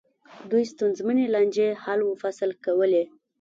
[0.49, 3.03] دوی ستونزمنې لانجې حل و فصل کولې.